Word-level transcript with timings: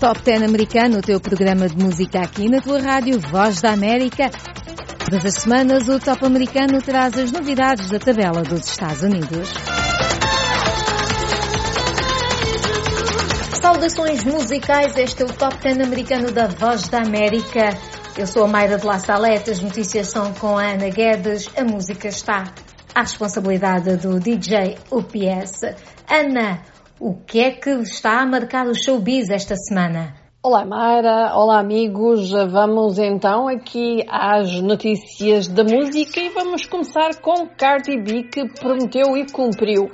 Top 0.00 0.20
10 0.22 0.42
americano, 0.42 0.98
o 0.98 1.00
teu 1.00 1.18
programa 1.18 1.66
de 1.68 1.82
música 1.82 2.20
aqui 2.20 2.50
na 2.50 2.60
tua 2.60 2.78
rádio 2.80 3.18
Voz 3.18 3.62
da 3.62 3.72
América. 3.72 4.30
Todas 4.98 5.24
as 5.24 5.34
semanas 5.42 5.88
o 5.88 5.98
Top 5.98 6.22
americano 6.22 6.82
traz 6.82 7.16
as 7.16 7.32
novidades 7.32 7.88
da 7.88 7.98
tabela 7.98 8.42
dos 8.42 8.66
Estados 8.66 9.02
Unidos. 9.02 9.48
Saudações 13.62 14.22
musicais, 14.24 14.94
este 14.98 15.22
é 15.22 15.24
o 15.24 15.32
Top 15.32 15.56
10 15.62 15.80
americano 15.80 16.30
da 16.30 16.46
Voz 16.46 16.88
da 16.88 16.98
América. 16.98 17.70
Eu 18.18 18.26
sou 18.26 18.44
a 18.44 18.48
Mayra 18.48 18.76
de 18.76 18.84
La 18.84 18.98
Salete, 18.98 19.50
as 19.50 19.60
notícias 19.60 20.08
são 20.08 20.34
com 20.34 20.58
a 20.58 20.72
Ana 20.72 20.90
Guedes, 20.90 21.48
a 21.56 21.64
música 21.64 22.08
está 22.08 22.52
à 22.94 23.00
responsabilidade 23.00 23.96
do 23.96 24.20
DJ 24.20 24.76
UPS. 24.90 25.62
Ana, 26.10 26.60
o 26.98 27.14
que 27.14 27.40
é 27.40 27.50
que 27.50 27.70
está 27.70 28.22
a 28.22 28.26
marcar 28.26 28.66
o 28.66 28.74
showbiz 28.74 29.28
esta 29.30 29.54
semana? 29.54 30.14
Olá 30.42 30.64
Mayra, 30.64 31.34
olá 31.34 31.58
amigos, 31.58 32.30
vamos 32.30 32.98
então 32.98 33.48
aqui 33.48 34.04
às 34.08 34.60
notícias 34.60 35.48
da 35.48 35.64
música 35.64 36.20
e 36.20 36.30
vamos 36.30 36.66
começar 36.66 37.20
com 37.20 37.48
Cardi 37.48 38.00
B 38.00 38.22
que 38.22 38.48
prometeu 38.48 39.16
e 39.16 39.30
cumpriu. 39.30 39.90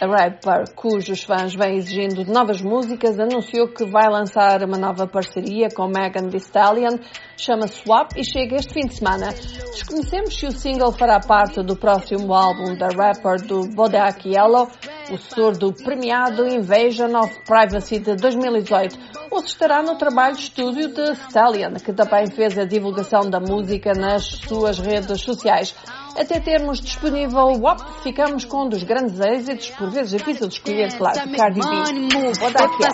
A 0.00 0.06
rapper, 0.06 0.74
cujos 0.74 1.22
fãs 1.22 1.54
vêm 1.54 1.76
exigindo 1.76 2.24
novas 2.24 2.60
músicas, 2.60 3.20
anunciou 3.20 3.68
que 3.68 3.84
vai 3.84 4.08
lançar 4.10 4.64
uma 4.64 4.76
nova 4.76 5.06
parceria 5.06 5.68
com 5.68 5.86
Megan 5.86 6.28
Thee 6.28 6.38
Stallion, 6.38 6.96
chama 7.36 7.68
Swap 7.68 8.10
e 8.16 8.24
chega 8.24 8.56
este 8.56 8.72
fim 8.72 8.86
de 8.86 8.94
semana. 8.94 9.28
Desconhecemos 9.28 10.36
se 10.36 10.46
o 10.46 10.50
single 10.50 10.90
fará 10.90 11.20
parte 11.20 11.62
do 11.62 11.76
próximo 11.76 12.34
álbum 12.34 12.74
da 12.76 12.88
rapper 12.88 13.46
do 13.46 13.68
Bodak 13.76 14.28
Yellow, 14.28 14.68
o 15.12 15.18
sucessor 15.18 15.58
do 15.58 15.72
premiado 15.72 16.46
Invasion 16.46 17.14
of 17.18 17.38
Privacy 17.44 17.98
de 17.98 18.16
2018, 18.16 18.98
ou 19.30 19.40
se 19.40 19.48
estará 19.48 19.82
no 19.82 19.96
trabalho 19.96 20.34
de 20.34 20.42
estúdio 20.42 20.88
de 20.88 21.12
Stallion, 21.12 21.74
que 21.74 21.92
também 21.92 22.30
fez 22.30 22.58
a 22.58 22.64
divulgação 22.64 23.28
da 23.28 23.38
música 23.38 23.92
nas 23.92 24.24
suas 24.24 24.78
redes 24.78 25.20
sociais. 25.20 25.74
Até 26.18 26.40
termos 26.40 26.80
disponível 26.80 27.46
o 27.46 27.60
WAP, 27.60 27.80
ficamos 28.02 28.44
com 28.44 28.64
um 28.64 28.68
dos 28.68 28.82
grandes 28.82 29.20
êxitos, 29.20 29.70
por 29.70 29.90
vezes 29.90 30.18
difícil 30.18 30.48
de 30.48 30.54
escolher, 30.54 30.96
claro, 30.96 31.18
Cardi 31.36 31.60
B. 31.60 32.32
Vou 32.38 32.50
dar 32.50 32.64
aqui 32.64 32.84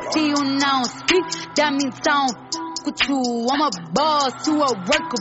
with 2.88 3.08
you. 3.08 3.46
I'm 3.52 3.60
a 3.60 3.70
boss, 3.92 4.32
you 4.48 4.56
a 4.56 4.72
worker. 4.72 5.20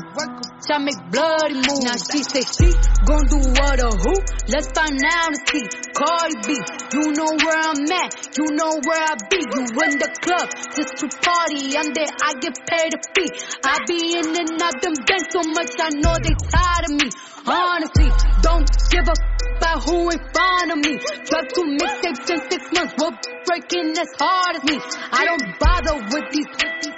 I 0.68 0.80
make 0.80 1.00
bloody 1.12 1.56
moves. 1.56 1.84
Now 1.84 1.96
she 1.96 2.20
say 2.24 2.44
she 2.44 2.68
gon' 3.08 3.24
do 3.32 3.40
what 3.56 3.80
or 3.80 3.96
who? 3.96 4.14
Let's 4.52 4.68
find 4.76 5.00
out 5.00 5.32
and 5.32 5.40
see. 5.48 5.64
Cardi 5.96 6.36
B, 6.44 6.60
you 6.92 7.16
know 7.16 7.32
where 7.40 7.60
I'm 7.72 7.88
at, 7.88 8.12
you 8.36 8.52
know 8.52 8.76
where 8.84 9.04
I 9.08 9.16
be. 9.32 9.40
You 9.40 9.64
in 9.64 9.96
the 9.96 10.12
club 10.20 10.48
just 10.76 10.94
to 11.00 11.08
party. 11.24 11.72
I'm 11.80 11.88
there, 11.96 12.12
I 12.20 12.36
get 12.44 12.56
paid 12.68 12.92
a 12.92 13.00
fee. 13.16 13.32
I 13.64 13.80
be 13.88 14.20
in 14.20 14.28
and 14.28 14.62
out 14.62 14.76
them 14.84 14.96
banks 15.08 15.32
so 15.32 15.42
much, 15.56 15.72
I 15.80 15.90
know 15.96 16.16
they 16.20 16.36
tired 16.52 16.86
of 16.88 16.94
me. 17.00 17.08
Honestly, 17.48 18.12
don't 18.42 18.70
give 18.92 19.08
a 19.08 19.14
about 19.58 19.84
who 19.84 20.10
in 20.10 20.20
front 20.34 20.72
of 20.72 20.78
me. 20.78 20.98
Drop 21.26 21.46
two 21.54 21.78
mixtapes 21.80 22.30
in 22.30 22.40
six 22.52 22.72
months, 22.74 22.94
we're 23.00 23.18
breaking 23.46 23.98
as 23.98 24.08
hard 24.20 24.56
as 24.58 24.64
me. 24.64 24.80
I 25.12 25.26
don't 25.26 25.60
bother 25.60 25.96
with 26.12 26.32
these, 26.32 26.48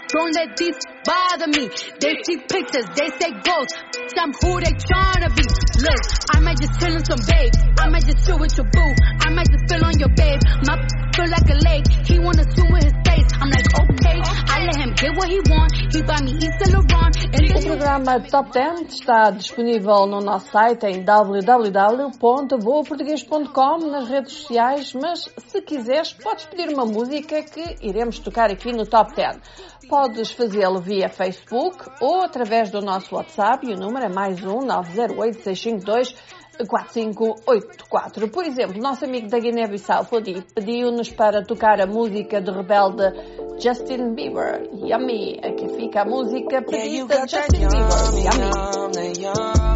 don't 0.10 0.36
let 0.36 0.58
these 0.58 0.76
bother 1.10 1.50
me. 1.50 1.66
They 1.98 2.14
see 2.22 2.38
pictures, 2.38 2.86
they 2.94 3.10
say 3.18 3.34
ghosts. 3.42 3.74
I'm 4.20 4.34
who 4.34 4.60
they 4.62 4.76
tryna 4.78 5.34
be. 5.34 5.46
Look, 5.82 6.02
I 6.36 6.40
might 6.42 6.60
just 6.62 6.80
chill 6.80 6.94
in 6.94 7.06
some 7.06 7.22
babe. 7.26 7.54
I 7.80 7.90
might 7.90 8.06
just 8.06 8.26
chill 8.26 8.38
with 8.38 8.56
your 8.58 8.68
boo. 8.70 8.94
I 9.26 9.30
might 9.34 9.50
just 9.50 9.84
on 9.84 9.98
your 9.98 10.10
babe. 10.10 10.42
My 10.68 10.76
feel 11.20 11.30
like 11.30 11.50
a 11.50 11.56
lake. 11.68 11.86
He 12.06 12.20
wanna 12.20 12.44
swim 12.56 12.72
with 12.72 12.84
his 12.84 12.94
face. 13.06 13.28
I'm 13.40 13.50
like, 13.50 13.66
okay. 13.68 14.22
I 14.24 14.64
let 14.66 14.76
him 14.78 14.94
get 14.96 15.18
what 15.18 15.30
he 15.30 15.40
want. 15.50 15.74
He 15.94 16.02
buy 16.02 16.22
me 16.22 16.32
East 16.34 16.62
Laurent. 16.72 17.16
O 17.56 17.62
programa 17.62 18.20
Top 18.22 18.52
10 18.52 18.94
está 18.94 19.30
disponível 19.32 20.06
no 20.08 20.20
nosso 20.20 20.52
site 20.52 20.86
em 20.86 21.04
www.voaportuguês.com 21.04 23.78
nas 23.88 24.08
redes 24.08 24.34
sociais, 24.34 24.94
mas 24.94 25.28
se 25.48 25.62
quiseres 25.62 26.14
podes 26.14 26.46
pedir 26.46 26.72
uma 26.74 26.86
música 26.86 27.44
que 27.44 27.76
iremos 27.82 28.20
tocar 28.20 28.50
aqui 28.52 28.72
no 28.72 28.86
Top 28.86 29.14
10. 29.16 29.40
Podes 29.90 30.32
fazê-lo 30.32 30.80
via 30.82 30.99
Facebook 31.08 31.86
ou 32.02 32.22
através 32.24 32.70
do 32.72 32.82
nosso 32.82 33.16
WhatsApp 33.16 33.66
e 33.66 33.74
o 33.74 33.78
número 33.78 34.08
é 34.08 34.10
mais 34.10 34.44
um 34.44 34.60
908 34.66 35.44
652 35.44 36.16
4584. 36.68 38.28
Por 38.30 38.44
exemplo, 38.44 38.82
nosso 38.82 39.06
amigo 39.06 39.30
da 39.30 39.40
Guiné-Bissau 39.40 40.06
pediu-nos 40.54 41.10
para 41.12 41.42
tocar 41.46 41.80
a 41.80 41.88
música 41.88 42.42
do 42.42 42.52
rebelde 42.52 43.04
Justin 43.62 44.14
Bieber, 44.14 44.68
Yummy. 44.74 45.40
Aqui 45.42 45.70
fica 45.78 46.02
a 46.02 46.06
música 46.06 46.62
pedida 46.62 47.26
de 47.26 47.32
Justin 47.32 47.68
Bieber, 47.70 48.12
Yummy. 48.26 49.70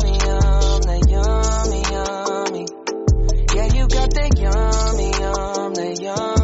come 5.73 6.42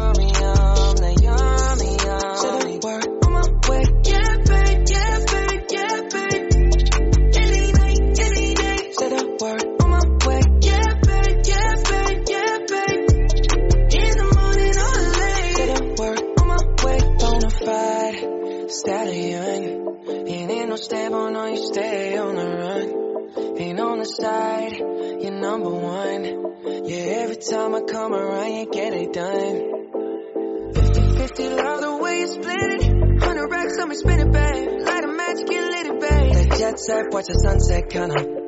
Watch 37.20 37.26
the 37.26 37.34
sunset, 37.34 37.90
kinda. 37.90 38.39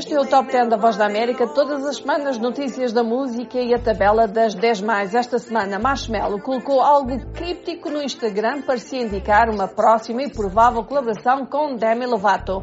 Este 0.00 0.14
é 0.14 0.18
o 0.18 0.24
Top 0.24 0.50
10 0.50 0.70
da 0.70 0.78
Voz 0.78 0.96
da 0.96 1.04
América. 1.04 1.46
Todas 1.46 1.84
as 1.84 1.96
semanas, 1.96 2.38
notícias 2.38 2.90
da 2.90 3.04
música 3.04 3.58
e 3.58 3.74
a 3.74 3.78
tabela 3.78 4.26
das 4.26 4.54
10 4.54 4.80
mais. 4.80 5.14
Esta 5.14 5.38
semana, 5.38 5.78
Marshmello 5.78 6.40
colocou 6.40 6.80
algo 6.80 7.10
críptico 7.34 7.90
no 7.90 8.02
Instagram 8.02 8.62
se 8.78 8.96
indicar 8.96 9.50
uma 9.50 9.68
próxima 9.68 10.22
e 10.22 10.30
provável 10.30 10.82
colaboração 10.84 11.44
com 11.44 11.76
Demi 11.76 12.06
Lovato. 12.06 12.62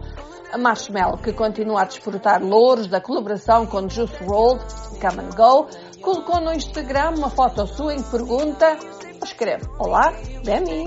Marshmello, 0.58 1.20
que 1.20 1.32
continua 1.32 1.84
a 1.84 1.86
desfrutar 1.86 2.42
louros 2.42 2.88
da 2.88 3.00
colaboração 3.00 3.68
com 3.68 3.88
Juice 3.88 4.16
WRLD, 4.24 4.66
Come 5.00 5.28
and 5.28 5.36
Go, 5.36 5.68
colocou 6.02 6.42
no 6.42 6.52
Instagram 6.52 7.18
uma 7.20 7.30
foto 7.30 7.68
sua 7.68 7.94
em 7.94 8.02
que 8.02 8.10
pergunta, 8.10 8.78
escreve, 9.24 9.68
Olá, 9.78 10.12
Demi. 10.44 10.86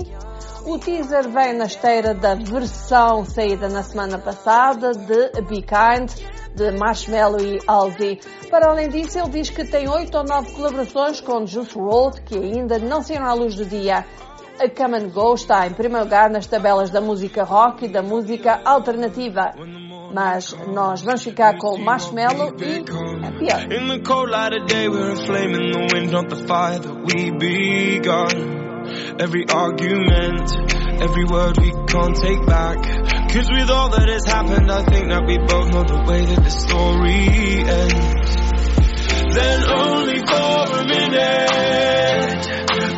O 0.65 0.77
teaser 0.77 1.27
vem 1.29 1.53
na 1.53 1.65
esteira 1.65 2.13
da 2.13 2.35
versão 2.35 3.25
saída 3.25 3.67
na 3.67 3.81
semana 3.81 4.19
passada 4.19 4.91
de 4.91 5.41
Be 5.41 5.63
Kind, 5.63 6.11
de 6.55 6.71
Marshmello 6.71 7.39
e 7.41 7.59
Halsey. 7.67 8.19
Para 8.49 8.69
além 8.69 8.89
disso, 8.89 9.19
ele 9.19 9.29
diz 9.29 9.49
que 9.49 9.63
tem 9.65 9.89
oito 9.89 10.17
ou 10.17 10.23
nove 10.23 10.51
colaborações 10.51 11.21
com 11.21 11.45
Juice 11.45 11.77
WRLD 11.77 12.21
que 12.21 12.37
ainda 12.37 12.79
não 12.79 13.01
saíram 13.01 13.25
à 13.25 13.33
luz 13.33 13.55
do 13.55 13.65
dia. 13.65 14.05
A 14.59 14.69
Come 14.69 14.97
and 14.97 15.09
Go 15.09 15.33
está 15.33 15.65
em 15.65 15.73
primeiro 15.73 16.03
lugar 16.03 16.29
nas 16.29 16.45
tabelas 16.45 16.91
da 16.91 17.01
música 17.01 17.43
rock 17.43 17.85
e 17.85 17.87
da 17.87 18.01
música 18.01 18.61
alternativa. 18.63 19.53
Mas 20.13 20.55
nós 20.67 21.01
vamos 21.01 21.23
ficar 21.23 21.57
com 21.57 21.77
Marshmello 21.77 22.49
e 22.59 22.83
pior. 22.83 23.63
In 23.71 23.87
the 23.87 23.99
cold 24.05 24.29
light 24.29 24.53
of 24.53 24.67
day, 24.67 24.87
we're 24.89 25.15
the 25.15 25.87
wind, 25.93 26.11
not 26.11 26.29
the 26.29 26.47
fire 26.47 26.79
that 26.79 26.93
we 27.05 27.31
begun. 27.31 28.61
Every 29.19 29.45
argument 29.53 30.51
every 31.01 31.25
word 31.25 31.57
we 31.57 31.71
can't 31.87 32.15
take 32.15 32.45
back. 32.45 33.20
Cause 33.31 33.49
with 33.49 33.69
all 33.69 33.87
that 33.91 34.09
has 34.09 34.25
happened, 34.27 34.69
I 34.69 34.83
think 34.83 35.07
that 35.07 35.23
we 35.25 35.37
both 35.37 35.71
know 35.71 35.83
the 35.87 36.03
way 36.03 36.25
that 36.25 36.43
the 36.43 36.51
story 36.51 37.63
ends. 37.63 38.35
Then 39.31 39.59
only 39.71 40.19
for 40.19 40.67
a 40.75 40.83
minute, 40.83 42.43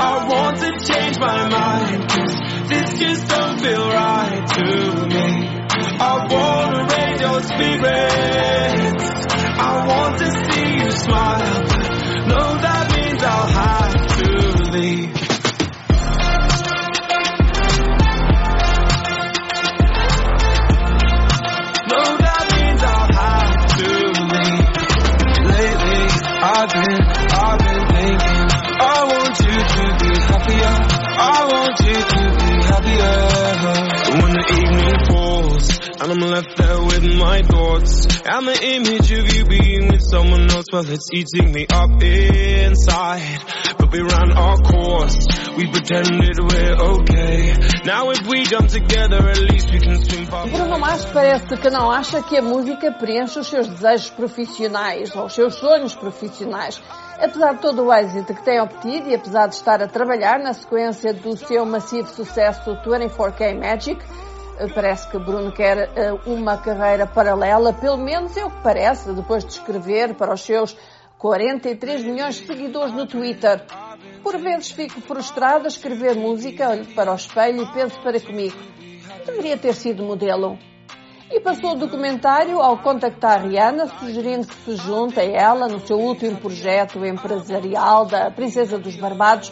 I 0.01 0.25
want 0.25 0.57
to 0.57 0.74
change 0.81 1.19
my 1.19 1.38
mind. 1.53 2.09
Cause 2.09 2.33
this 2.65 2.97
just 2.97 3.30
don't 3.30 3.62
feel 3.62 3.85
right 3.94 4.41
to 4.57 5.06
me. 5.06 5.53
I 6.01 6.25
wanna 6.25 6.81
raise 6.89 7.21
your 7.21 7.39
spirits. 7.53 9.06
I 9.38 9.85
want 9.85 10.18
to 10.18 10.27
see 10.50 10.81
you 10.81 10.89
smile. 10.97 11.62
No, 12.25 12.57
that 12.57 12.89
means 12.89 13.21
I'll 13.21 13.53
have 13.53 14.02
I'm 36.13 36.19
left 36.19 36.57
there 36.57 36.80
with 36.80 37.04
my 37.18 37.42
thoughts 37.42 38.06
and 38.06 38.48
the 38.48 38.60
image 38.62 39.12
of 39.18 39.33
you 39.33 39.45
being 39.45 39.88
with 39.88 40.04
someone 40.04 40.45
else, 40.51 40.68
well, 40.71 40.86
it's 40.88 41.10
eating 41.12 41.51
me 41.51 41.65
up 41.65 41.89
inside. 42.04 43.42
But 43.80 43.92
we 43.92 44.01
ran 44.01 44.31
our 44.38 44.57
course. 44.57 45.18
We 45.57 45.65
pretended 45.65 46.38
we're 46.38 46.77
okay. 47.01 47.57
Now 47.86 48.12
if 48.12 48.27
we 48.27 48.44
jump 48.45 48.69
together, 48.69 49.27
at 49.27 49.42
least 49.42 49.71
we 49.74 49.80
can 49.80 50.06
swim. 50.06 50.25
Bruno 50.51 50.77
Mars 50.77 51.04
parece 51.06 51.57
que 51.57 51.71
não 51.71 51.89
acha 51.89 52.21
que 52.21 52.38
a 52.38 52.44
música 52.44 52.92
preenche 52.92 53.39
os 53.39 53.48
seus 53.48 53.68
desejos 53.68 54.12
profissionais 54.12 55.16
ou 55.16 55.25
os 55.25 55.33
seus 55.33 55.56
sonhos 55.56 55.95
profissionais. 55.95 56.80
Apesar 57.19 57.54
de 57.54 57.62
todo 57.62 57.86
o 57.86 57.92
êxito 57.92 58.36
que 58.36 58.45
tem 58.45 58.62
obtido 58.62 59.09
e 59.09 59.16
apesar 59.16 59.48
de 59.48 59.56
estar 59.56 59.81
a 59.81 59.88
trabalhar 59.88 60.38
na 60.38 60.54
sequência 60.54 61.12
do 61.12 61.36
seu 61.36 61.66
massivo 61.66 62.07
sucesso 62.09 62.77
24K 62.86 63.57
Magic, 63.57 64.00
parece 64.73 65.09
que 65.09 65.17
Bruno 65.17 65.51
quer 65.51 65.89
eh, 65.95 66.13
uma 66.25 66.57
carreira 66.57 67.05
paralela, 67.05 67.73
pelo 67.73 67.97
menos 67.97 68.35
é 68.38 68.45
o 68.45 68.51
que 68.51 68.61
parece, 68.61 69.11
depois 69.13 69.44
de 69.44 69.51
escrever 69.51 70.13
para 70.15 70.33
os 70.33 70.41
seus 70.41 70.75
43 71.17 72.03
milhões 72.03 72.35
de 72.35 72.47
seguidores 72.47 72.94
no 72.94 73.07
Twitter. 73.07 73.63
Por 74.21 74.38
vezes 74.38 74.71
fico 74.71 75.00
frustrado 75.01 75.65
a 75.65 75.67
escrever 75.67 76.15
música, 76.15 76.69
olho 76.69 76.85
para 76.94 77.11
o 77.11 77.15
espelho 77.15 77.63
e 77.63 77.73
penso 77.73 78.00
para 78.01 78.19
comigo. 78.19 78.57
Deveria 79.25 79.57
ter 79.57 79.73
sido 79.73 80.03
modelo. 80.03 80.57
E 81.31 81.39
passou 81.39 81.71
o 81.71 81.75
documentário 81.75 82.59
ao 82.61 82.77
contactar 82.77 83.41
Rihanna, 83.47 83.88
sugerindo 83.99 84.45
que 84.45 84.53
se 84.53 84.75
junte 84.75 85.19
a 85.19 85.23
ela 85.23 85.67
no 85.67 85.79
seu 85.79 85.97
último 85.97 86.38
projeto 86.38 87.03
empresarial 87.06 88.06
da 88.06 88.29
Princesa 88.29 88.77
dos 88.77 88.95
Barbados, 88.97 89.51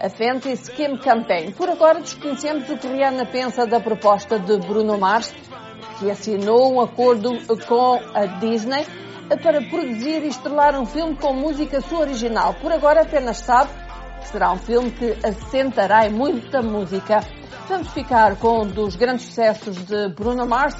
a 0.00 0.08
Fenty 0.08 0.52
Skin 0.52 0.98
Campaign. 0.98 1.52
Por 1.52 1.68
agora 1.68 2.00
desconhecemos 2.00 2.68
o 2.68 2.76
que 2.76 2.86
Rihanna 2.86 3.26
pensa 3.26 3.66
da 3.66 3.80
proposta 3.80 4.38
de 4.38 4.58
Bruno 4.58 4.98
Mars, 4.98 5.34
que 5.98 6.10
assinou 6.10 6.74
um 6.74 6.80
acordo 6.80 7.30
com 7.66 8.00
a 8.14 8.26
Disney 8.38 8.86
para 9.42 9.60
produzir 9.62 10.22
e 10.22 10.28
estrelar 10.28 10.78
um 10.78 10.86
filme 10.86 11.16
com 11.16 11.32
música 11.32 11.80
sua 11.80 12.00
original. 12.00 12.54
Por 12.54 12.70
agora 12.70 13.02
apenas 13.02 13.38
sabe 13.38 13.70
que 14.20 14.28
será 14.28 14.52
um 14.52 14.58
filme 14.58 14.90
que 14.90 15.16
assentará 15.26 16.06
em 16.06 16.12
muita 16.12 16.62
música. 16.62 17.20
Vamos 17.68 17.88
ficar 17.88 18.36
com 18.36 18.62
um 18.62 18.66
dos 18.66 18.94
grandes 18.94 19.26
sucessos 19.26 19.76
de 19.86 20.08
Bruno 20.10 20.46
Mars, 20.46 20.76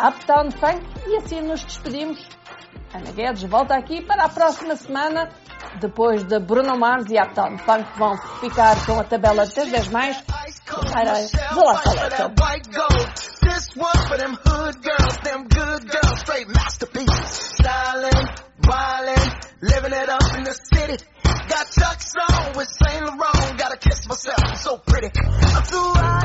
Uptown 0.00 0.50
Funk, 0.52 0.80
e 1.08 1.16
assim 1.16 1.40
nos 1.40 1.64
despedimos. 1.64 2.39
Ana 2.92 3.12
Guedes 3.12 3.42
volta 3.44 3.74
aqui 3.76 4.02
para 4.02 4.24
a 4.24 4.28
próxima 4.28 4.76
semana. 4.76 5.30
Depois 5.80 6.24
de 6.24 6.40
Bruno 6.40 6.76
Mars 6.76 7.06
e 7.10 7.20
Uptown 7.20 7.56
Funk 7.58 7.86
vão 7.96 8.16
ficar 8.40 8.84
com 8.84 8.98
a 8.98 9.04
tabela 9.04 9.46
das 9.46 9.54
10 9.54 9.88
mais. 9.88 10.20
Para 10.22 10.50
straight 16.30 16.48
masterpieces. 16.48 17.54
Stylin', 17.58 18.26
wildin', 18.66 19.32
living 19.62 19.92
it 19.92 20.08
up 20.08 20.36
in 20.36 20.44
the 20.44 20.54
city. 20.54 20.96
Got 21.48 21.66
Chuck's 21.70 22.14
on 22.16 22.52
with 22.56 22.68
Saint 22.68 23.04
Laurent, 23.04 23.58
gotta 23.58 23.76
kiss 23.76 24.06
myself, 24.06 24.38
I'm 24.44 24.56
so 24.56 24.78
pretty. 24.78 25.10
I'm 25.16 25.62
too 25.64 25.92
hot. 25.94 26.19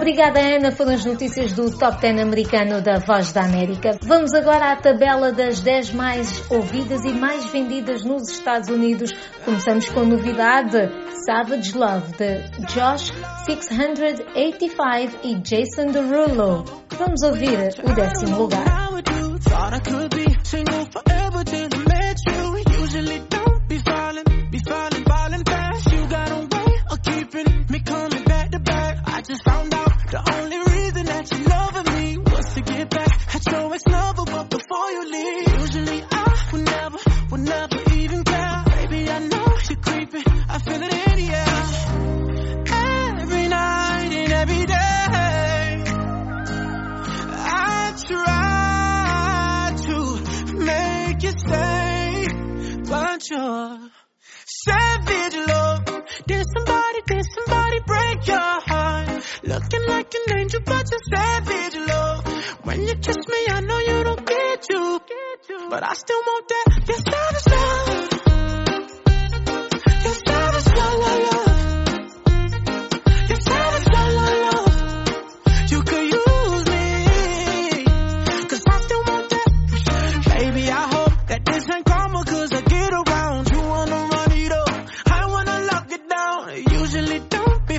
Obrigada, 0.00 0.40
Ana. 0.40 0.72
Foram 0.72 0.94
as 0.94 1.04
notícias 1.04 1.52
do 1.52 1.76
Top 1.76 2.00
10 2.00 2.22
americano 2.22 2.80
da 2.80 2.98
Voz 3.00 3.32
da 3.32 3.42
América. 3.42 3.98
Vamos 4.02 4.32
agora 4.32 4.72
à 4.72 4.76
tabela 4.76 5.30
das 5.30 5.60
10 5.60 5.92
mais 5.92 6.50
ouvidas 6.50 7.04
e 7.04 7.12
mais 7.12 7.44
vendidas 7.52 8.02
nos 8.02 8.30
Estados 8.30 8.70
Unidos. 8.70 9.12
Começamos 9.44 9.90
com 9.90 10.00
a 10.00 10.04
novidade 10.04 10.88
Savage 11.26 11.76
Love 11.76 12.16
de 12.16 12.72
Josh 12.72 13.12
685 13.44 15.18
e 15.22 15.34
Jason 15.34 15.92
Derulo. 15.92 16.64
Vamos 16.96 17.22
ouvir 17.22 17.58
o 17.84 17.92
décimo 17.94 18.38
lugar. 18.38 18.80
Just 29.30 29.44
found 29.44 29.69
out 30.14 30.39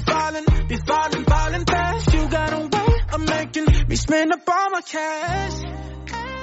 falling, 0.02 0.46
be 0.68 0.78
falling, 0.78 1.24
falling 1.26 1.66
fast. 1.66 2.14
You 2.14 2.28
got 2.28 2.54
a 2.54 2.60
way 2.60 3.02
of 3.14 3.22
making 3.30 3.66
me 3.88 3.96
spend 3.96 4.34
up 4.34 4.48
all 4.48 4.70
my 4.72 4.82
cash. 4.82 5.62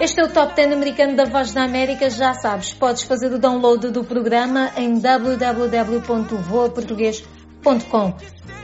Este 0.01 0.21
é 0.21 0.25
o 0.25 0.29
Top 0.29 0.55
10 0.55 0.73
americano 0.73 1.17
da 1.17 1.25
Voz 1.25 1.53
da 1.53 1.65
América, 1.65 2.09
já 2.09 2.33
sabes. 2.35 2.73
Podes 2.73 3.03
fazer 3.03 3.33
o 3.33 3.39
download 3.39 3.91
do 3.91 4.05
programa 4.05 4.71
em 4.77 5.01
www.voaportugues.com 5.01 7.38
www.voaportuguês.com. 7.63 8.15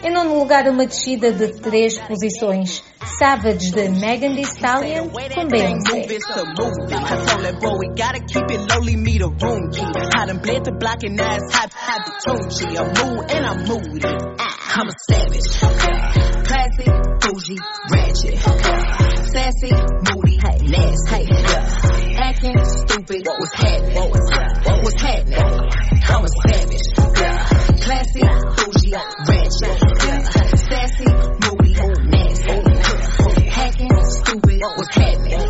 Em 0.02 0.12
nono 0.12 0.38
lugar, 0.38 0.66
uma 0.68 0.86
descida 0.86 1.32
de 1.32 1.60
três 1.60 1.98
posições. 1.98 2.82
Savage 3.18 3.70
de 3.70 3.88
Megan 3.88 4.34
Thee 4.34 4.42
Stallion 4.42 5.08
com 5.08 5.48
Beyoncé. 5.48 6.06
I'm 14.76 14.88
a 14.88 14.92
savage. 15.08 15.60
Classy, 16.44 16.86
bougie, 17.20 17.58
ratchet. 17.92 18.38
Sassy, 19.30 19.70
moody, 19.70 20.36
nasty. 20.66 21.22
Acting 22.16 22.64
stupid. 22.64 23.24
What 23.24 23.38
was 23.38 23.52
happening? 23.54 23.94
What 23.94 24.10
was, 24.10 24.30
what 24.66 24.82
was 24.82 24.94
happening? 25.00 25.38
I'm 26.08 26.24
a 26.24 26.28
savage. 26.48 26.86
Classy, 27.82 28.20
bougie, 28.20 28.63
ratchet. 28.94 29.74
Sassy, 30.58 31.06
moody, 31.42 31.74
nasty. 32.10 32.56
Hacking, 33.50 33.90
stupid. 34.04 34.60
What 34.60 34.76
was 34.78 34.88
happening? 34.92 35.40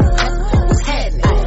What's 0.69 0.81
happening? 0.87 1.45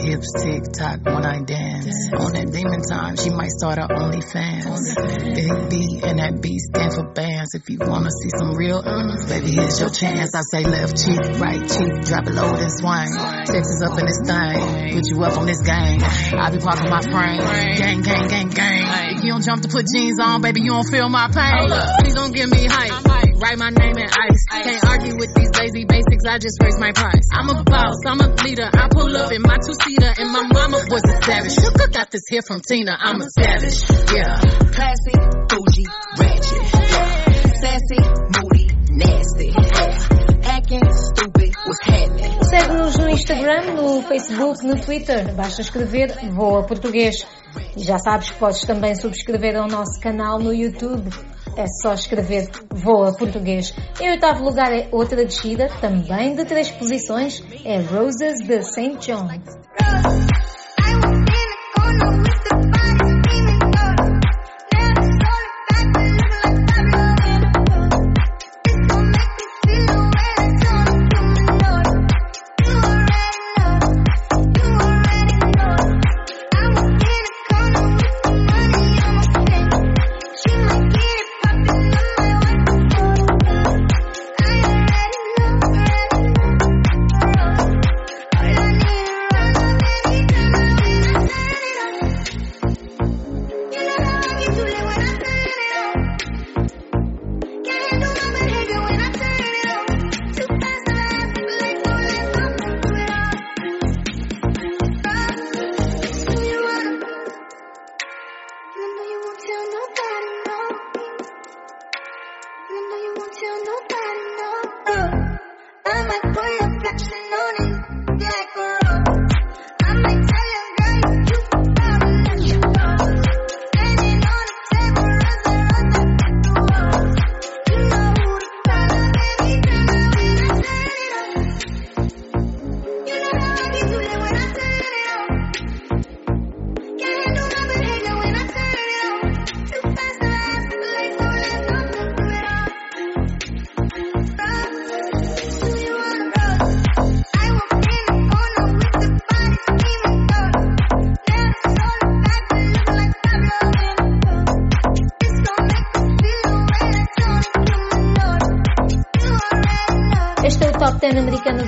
Hips 0.00 0.32
tick 0.42 0.64
tock 0.72 1.00
when 1.04 1.24
I 1.24 1.42
dance. 1.44 2.10
On 2.18 2.32
that 2.32 2.50
demon 2.50 2.82
time, 2.88 3.16
she 3.16 3.30
might 3.30 3.50
start 3.50 3.78
her 3.78 3.86
OnlyFans. 3.86 4.96
Big 5.34 5.70
B 5.70 6.00
and 6.02 6.18
that 6.18 6.40
B 6.40 6.58
stand 6.58 6.94
for 6.94 7.04
bands. 7.12 7.54
If 7.54 7.68
you 7.68 7.78
wanna 7.78 8.10
see 8.10 8.30
some 8.36 8.56
real, 8.56 8.82
mm, 8.82 9.28
baby, 9.28 9.52
here's 9.52 9.78
your 9.78 9.90
chance. 9.90 10.34
I 10.34 10.40
say 10.50 10.64
left 10.64 10.96
cheek, 10.96 11.20
right 11.38 11.60
cheek, 11.60 12.00
drop 12.08 12.26
it 12.26 12.34
low 12.34 12.48
and 12.48 12.72
swing. 12.72 13.12
Texas 13.44 13.82
up 13.84 13.98
in 14.00 14.06
this 14.08 14.20
thing, 14.24 14.92
put 14.96 15.06
you 15.06 15.22
up 15.22 15.36
on 15.38 15.46
this 15.46 15.62
gang. 15.62 16.02
I 16.02 16.50
be 16.50 16.58
parking 16.58 16.90
my 16.90 17.02
frame, 17.02 17.44
gang, 17.76 18.00
gang, 18.00 18.26
gang, 18.28 18.48
gang. 18.48 18.89
You 19.22 19.32
don't 19.32 19.44
jump 19.44 19.62
to 19.62 19.68
put 19.68 19.84
jeans 19.94 20.18
on, 20.18 20.40
baby, 20.40 20.62
you 20.62 20.70
don't 20.70 20.88
feel 20.88 21.08
my 21.08 21.28
pain. 21.28 21.68
Please 22.00 22.14
don't 22.14 22.34
give 22.34 22.50
me 22.50 22.66
hype. 22.66 23.04
Write 23.40 23.58
my 23.58 23.70
name 23.70 23.96
in 23.96 24.08
ice. 24.08 24.44
Can't 24.50 24.84
argue 24.84 25.16
with 25.16 25.34
these 25.34 25.50
lazy 25.58 25.84
basics. 25.84 26.24
I 26.28 26.38
just 26.38 26.62
raise 26.62 26.78
my 26.78 26.92
price. 26.92 27.28
I'm 27.32 27.48
a 27.48 27.62
boss. 27.64 27.96
I'm 28.06 28.20
a 28.20 28.28
leader. 28.44 28.68
I 28.72 28.88
pull 28.90 29.16
up 29.16 29.32
in 29.32 29.42
my 29.42 29.56
two 29.64 29.74
seater, 29.84 30.12
and 30.18 30.30
my 30.30 30.42
mama 30.42 30.78
was 30.90 31.02
a 31.04 31.22
savage. 31.22 31.54
Sugar 31.54 31.88
got 31.92 32.10
this 32.10 32.22
here 32.28 32.42
from 32.42 32.60
Tina. 32.60 32.96
I'm 32.98 33.20
a 33.20 33.28
savage. 33.30 33.80
Yeah. 34.12 34.40
Classy, 34.72 35.16
bougie, 35.48 35.86
ratchet. 36.18 36.62
Yeah. 36.72 37.52
Sassy, 37.60 38.00
moody, 38.40 38.68
nasty. 38.90 39.50
Happening? 39.50 40.09
Segue-nos 42.48 42.96
no 42.96 43.08
Instagram, 43.08 43.74
no 43.74 44.02
Facebook, 44.02 44.64
no 44.64 44.80
Twitter. 44.80 45.34
Basta 45.34 45.62
escrever 45.62 46.14
Voa 46.30 46.64
Português. 46.64 47.26
E 47.76 47.82
já 47.82 47.98
sabes 47.98 48.30
que 48.30 48.38
podes 48.38 48.60
também 48.62 48.94
subscrever 48.94 49.56
ao 49.56 49.66
nosso 49.66 50.00
canal 50.00 50.38
no 50.38 50.54
YouTube. 50.54 51.10
É 51.56 51.64
só 51.82 51.94
escrever 51.94 52.48
Voa 52.72 53.12
Português. 53.16 53.74
Em 54.00 54.10
oitavo 54.10 54.44
lugar 54.44 54.72
é 54.72 54.88
outra 54.92 55.24
descida, 55.24 55.68
também 55.80 56.36
de 56.36 56.44
três 56.44 56.70
posições, 56.70 57.42
é 57.64 57.80
Roses 57.80 58.38
de 58.46 58.62
St. 58.62 58.96
John. 59.00 59.26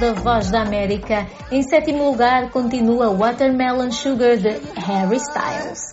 Da 0.02 0.12
Voz 0.14 0.50
da 0.50 0.62
América. 0.62 1.28
Em 1.52 1.62
sétimo 1.62 2.10
lugar 2.10 2.50
continua 2.50 3.14
Watermelon 3.16 3.92
Sugar 3.92 4.36
de 4.36 4.60
Harry 4.76 5.16
Styles. 5.16 5.92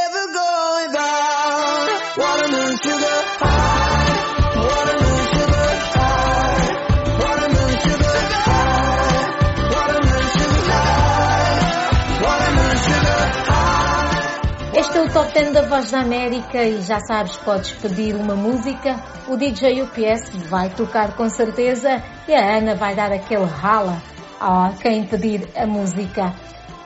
É 15.01 15.03
o 15.03 15.11
Top 15.11 15.33
10 15.33 15.51
da 15.51 15.63
Voz 15.63 15.89
da 15.89 16.01
América 16.01 16.63
e 16.63 16.79
já 16.83 16.99
sabes, 16.99 17.35
podes 17.37 17.71
pedir 17.71 18.13
uma 18.13 18.35
música, 18.35 19.01
o 19.27 19.35
DJ 19.35 19.81
UPS 19.81 20.29
vai 20.47 20.69
tocar 20.69 21.17
com 21.17 21.27
certeza 21.27 22.03
e 22.27 22.35
a 22.35 22.57
Ana 22.57 22.75
vai 22.75 22.93
dar 22.93 23.11
aquele 23.11 23.45
rala 23.45 23.99
a 24.39 24.71
quem 24.79 25.03
pedir 25.03 25.49
a 25.55 25.65
música. 25.65 26.35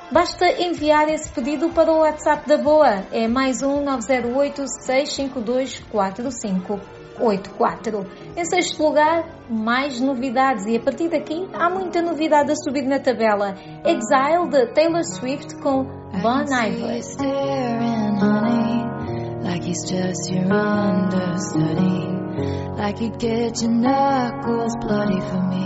Basta 0.10 0.46
enviar 0.62 1.10
esse 1.10 1.30
pedido 1.30 1.68
para 1.72 1.92
o 1.92 2.00
WhatsApp 2.00 2.48
da 2.48 2.58
Boa, 2.58 3.04
é 3.12 3.28
mais 3.28 3.62
um 3.62 3.84
908 3.84 4.66
652 4.66 5.80
4584. 5.92 8.08
Em 8.38 8.46
sexto 8.46 8.82
lugar, 8.82 9.26
mais 9.50 10.00
novidades 10.00 10.66
e 10.68 10.78
a 10.78 10.80
partir 10.80 11.10
daqui 11.10 11.50
há 11.54 11.70
muita 11.70 12.02
novidade 12.02 12.50
a 12.50 12.56
subir 12.56 12.84
na 12.84 12.98
tabela. 12.98 13.56
Exile 13.84 14.48
de 14.50 14.68
Taylor 14.68 15.04
Swift 15.04 15.54
com 15.58 15.84
Bon 16.22 16.46
Iver. 16.46 18.05
Like 19.56 19.64
he's 19.64 19.90
just 19.90 20.30
your 20.30 20.52
understudy 20.52 22.12
Like 22.76 23.00
you 23.00 23.10
get 23.12 23.62
your 23.62 23.72
knuckles 23.72 24.76
bloody 24.82 25.22
for 25.22 25.42
me 25.48 25.66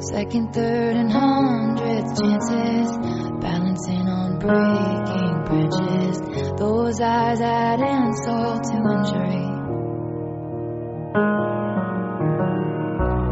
Second, 0.00 0.52
third, 0.52 0.96
and 0.96 1.12
hundredth 1.12 2.20
chances, 2.20 2.98
balancing 3.40 4.08
on 4.08 4.38
breaking 4.40 5.44
bridges. 5.44 6.20
Those 6.58 7.00
eyes 7.00 7.40
add 7.40 7.80
insult 7.80 8.62
to 8.64 8.74
injury. 8.74 9.48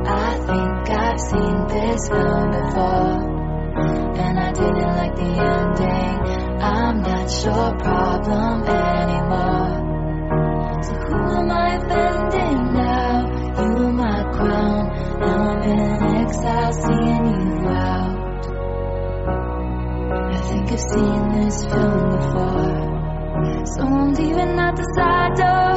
I 0.06 0.38
think 0.38 0.90
I've 0.90 1.20
seen 1.20 1.66
this 1.68 2.08
film 2.08 2.50
before, 2.50 3.35
and 3.78 4.38
I 4.38 4.52
didn't 4.52 4.96
like 4.96 5.14
the 5.16 5.22
ending. 5.22 6.16
I'm 6.62 7.00
not 7.02 7.44
your 7.44 7.76
problem 7.78 8.64
anymore. 8.64 9.72
So 10.82 10.92
who 10.94 11.16
am 11.38 11.50
I 11.50 11.76
offending 11.76 12.72
now? 12.74 13.36
You 13.62 13.92
my 13.92 14.22
crown, 14.32 14.80
now 15.20 15.38
I'm 15.50 15.62
in 15.62 16.02
exile, 16.20 16.72
seeing 16.72 17.24
you 17.26 17.68
out. 17.68 18.44
I 20.34 20.40
think 20.48 20.72
I've 20.72 20.80
seen 20.80 21.28
this 21.32 21.64
film 21.66 22.10
before, 22.16 23.64
so 23.66 23.82
I'm 23.82 24.12
leaving 24.14 24.58
out 24.58 24.76
the 24.76 24.84
side 24.96 25.34
door. 25.36 25.76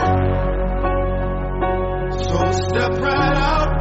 So 2.19 2.51
step 2.51 2.91
right 2.99 3.37
out. 3.37 3.78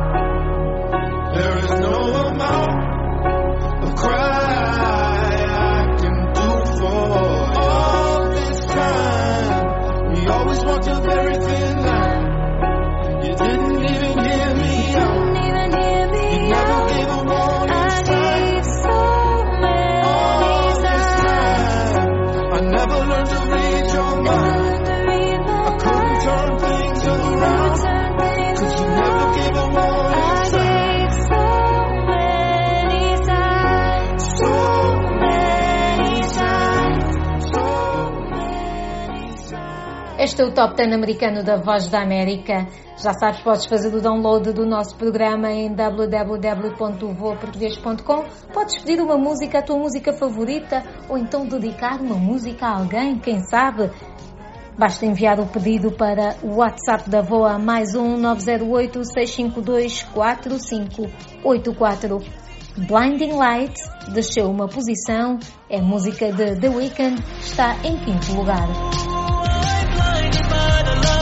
Este 40.28 40.42
é 40.42 40.44
o 40.44 40.52
Top 40.52 40.76
10 40.76 40.92
americano 40.92 41.42
da 41.42 41.56
Voz 41.56 41.88
da 41.88 42.02
América. 42.02 42.68
Já 43.02 43.14
sabes, 43.14 43.40
podes 43.40 43.64
fazer 43.64 43.96
o 43.96 44.02
download 44.02 44.52
do 44.52 44.66
nosso 44.66 44.94
programa 44.94 45.50
em 45.50 45.72
www.voaportugues.com. 45.72 48.24
Podes 48.52 48.78
pedir 48.78 49.00
uma 49.00 49.16
música, 49.16 49.60
a 49.60 49.62
tua 49.62 49.78
música 49.78 50.12
favorita, 50.12 50.84
ou 51.08 51.16
então 51.16 51.46
dedicar 51.46 51.98
uma 51.98 52.16
música 52.16 52.66
a 52.66 52.76
alguém, 52.76 53.18
quem 53.18 53.40
sabe. 53.40 53.90
Basta 54.78 55.06
enviar 55.06 55.40
o 55.40 55.46
pedido 55.46 55.92
para 55.92 56.36
o 56.42 56.56
WhatsApp 56.56 57.08
da 57.08 57.22
VOA 57.22 57.58
mais 57.58 57.94
um 57.94 58.18
908 58.18 59.02
652 59.04 60.02
4584. 60.12 62.18
Blinding 62.86 63.32
Lights 63.32 63.80
desceu 64.12 64.50
uma 64.50 64.68
posição, 64.68 65.38
é 65.70 65.80
música 65.80 66.30
de 66.30 66.60
The 66.60 66.68
Weeknd, 66.68 67.18
está 67.40 67.78
em 67.82 67.96
quinto 67.96 68.34
lugar. 68.34 68.68
good. 70.58 71.17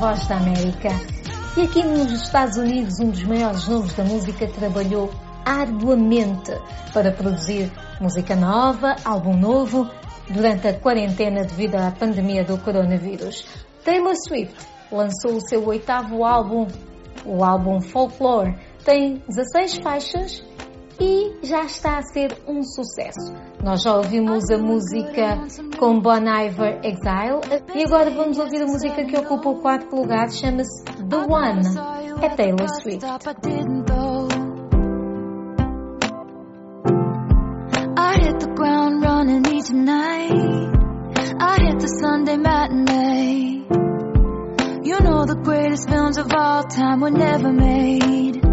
Voz 0.00 0.26
da 0.28 0.38
América. 0.38 0.88
E 1.58 1.60
aqui 1.60 1.84
nos 1.84 2.10
Estados 2.10 2.56
Unidos, 2.56 2.98
um 3.00 3.10
dos 3.10 3.22
maiores 3.22 3.68
nomes 3.68 3.92
da 3.92 4.02
música 4.02 4.48
trabalhou 4.48 5.10
arduamente 5.44 6.52
para 6.94 7.12
produzir 7.12 7.70
música 8.00 8.34
nova, 8.34 8.96
álbum 9.04 9.36
novo, 9.36 9.90
durante 10.30 10.68
a 10.68 10.72
quarentena 10.72 11.44
devido 11.44 11.74
à 11.74 11.90
pandemia 11.90 12.42
do 12.42 12.56
coronavírus. 12.56 13.44
Taylor 13.84 14.14
Swift 14.26 14.56
lançou 14.90 15.36
o 15.36 15.40
seu 15.46 15.66
oitavo 15.66 16.24
álbum, 16.24 16.66
o 17.26 17.44
álbum 17.44 17.82
Folklore. 17.82 18.56
Tem 18.82 19.22
16 19.28 19.80
faixas 19.82 20.42
e 21.00 21.38
já 21.42 21.64
está 21.64 21.98
a 21.98 22.02
ser 22.02 22.36
um 22.46 22.62
sucesso. 22.62 23.32
Nós 23.64 23.82
já 23.82 23.96
ouvimos 23.96 24.50
a 24.50 24.58
música 24.58 25.38
com 25.78 25.98
Bon 26.00 26.20
Iver 26.20 26.80
Exile 26.84 27.64
e 27.74 27.84
agora 27.84 28.10
vamos 28.10 28.38
ouvir 28.38 28.62
a 28.62 28.66
música 28.66 29.04
que 29.04 29.16
ocupa 29.16 29.48
o 29.48 29.60
quarto 29.60 29.96
lugar, 29.96 30.30
chama-se 30.30 30.84
The 30.84 31.16
One. 31.16 31.62
É 32.22 32.28
Taylor 32.28 32.68
Swift. 32.82 33.02
Stop, 33.02 33.26
I 33.26 33.34
didn't 33.40 33.86
though. 33.86 34.28
I 37.96 38.14
hit 38.20 38.40
the 38.40 38.52
ground 38.54 39.02
running 39.02 39.46
each 39.54 39.72
night. 39.72 40.70
I 41.40 41.56
hit 41.64 41.80
the 41.80 41.88
Sunday 42.00 42.36
matinee. 42.36 43.64
You 44.82 44.98
know 45.00 45.24
the 45.24 45.40
greatest 45.42 45.88
films 45.88 46.18
of 46.18 46.26
all 46.34 46.64
time 46.64 47.00
were 47.00 47.10
never 47.10 47.50
made. 47.52 48.49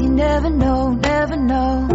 you 0.00 0.10
never 0.10 0.50
know, 0.50 0.92
never 0.92 1.36
know. 1.36 1.88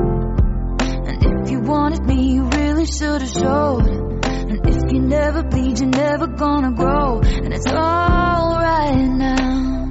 And 1.06 1.24
if 1.24 1.52
you 1.52 1.60
wanted 1.62 2.04
me, 2.06 2.34
you 2.34 2.44
really 2.46 2.86
should 2.86 3.22
have 3.22 3.30
showed. 3.30 3.86
And 4.26 4.68
if 4.68 4.92
you 4.92 5.00
never 5.02 5.44
bleed, 5.44 5.80
you're 5.80 5.90
never 5.90 6.28
gonna 6.28 6.74
grow. 6.74 7.20
And 7.22 7.54
it's 7.54 7.68
alright 7.68 8.96
now. 8.96 9.88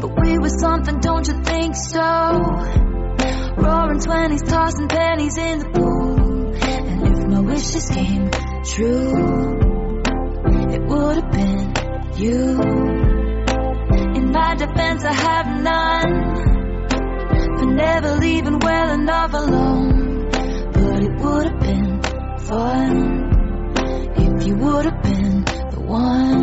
But 0.00 0.20
we 0.22 0.38
were 0.38 0.48
something, 0.48 0.98
don't 1.00 1.26
you 1.26 1.42
think 1.42 1.74
so? 1.76 2.40
Roaring 3.56 4.00
twenties, 4.00 4.42
tossing 4.42 4.88
pennies 4.88 5.38
in 5.38 5.58
the 5.58 5.68
pool. 5.70 6.54
And 6.54 7.18
if 7.18 7.26
my 7.26 7.40
wishes 7.40 7.88
came 7.90 8.30
true, 8.64 9.58
it 10.72 10.82
would 10.86 11.16
have 11.16 11.30
been 11.32 11.72
you. 12.16 12.60
In 14.14 14.30
my 14.30 14.54
defense, 14.54 15.04
I 15.04 15.12
have 15.12 15.62
none 15.62 16.59
for 17.60 17.66
never 17.66 18.16
leaving 18.16 18.58
well 18.58 18.90
enough 18.92 19.34
alone. 19.34 20.28
But 20.72 21.02
it 21.04 21.14
would 21.20 21.46
have 21.46 21.60
been 21.60 22.02
fun 22.38 22.94
if 24.16 24.46
you 24.46 24.56
would 24.56 24.84
have 24.86 25.02
been 25.02 25.44
the 25.44 25.80
one. 25.80 26.40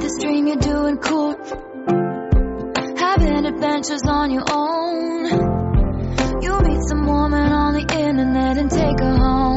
This 0.00 0.22
dream 0.22 0.46
you're 0.46 0.56
doing 0.56 0.96
cool, 0.98 1.34
having 2.96 3.44
adventures 3.44 4.02
on 4.06 4.30
your 4.30 4.44
own. 4.50 5.24
You 6.40 6.60
meet 6.60 6.82
some 6.88 7.04
woman 7.04 7.52
on 7.52 7.74
the 7.74 7.80
internet 7.80 8.56
and 8.56 8.70
take 8.70 9.00
her 9.00 9.16
home. 9.16 9.47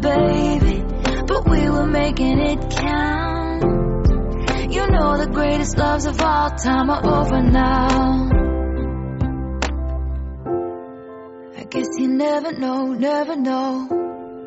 Baby, 0.00 0.82
but 1.26 1.48
we 1.48 1.68
were 1.70 1.86
making 1.86 2.38
it 2.40 2.60
count. 2.70 3.62
You 4.72 4.86
know 4.88 5.16
the 5.16 5.30
greatest 5.32 5.76
loves 5.78 6.06
of 6.06 6.20
all 6.20 6.50
time 6.50 6.90
are 6.90 7.04
over 7.04 7.42
now. 7.42 8.28
I 11.56 11.64
guess 11.70 11.88
you 11.98 12.08
never 12.08 12.52
know, 12.52 12.92
never 12.92 13.36
know. 13.36 13.88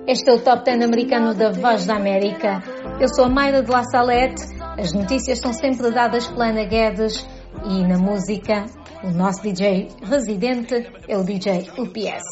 Este 0.07 0.29
é 0.29 0.33
o 0.33 0.39
Top 0.39 0.65
10 0.65 0.83
americano 0.83 1.35
da 1.35 1.51
Voz 1.51 1.85
da 1.85 1.95
América. 1.95 2.63
Eu 2.99 3.07
sou 3.07 3.25
a 3.25 3.29
Mayra 3.29 3.61
de 3.61 3.69
La 3.69 3.83
Salette. 3.83 4.43
As 4.77 4.91
notícias 4.93 5.39
são 5.39 5.53
sempre 5.53 5.91
dadas 5.91 6.27
pela 6.27 6.49
Ana 6.49 6.65
Guedes 6.65 7.27
e 7.65 7.83
na 7.83 7.97
música 7.97 8.65
o 9.03 9.11
nosso 9.11 9.41
DJ 9.41 9.87
residente 10.03 10.91
é 11.07 11.17
o 11.17 11.23
DJ 11.23 11.69
UPS. 11.77 12.23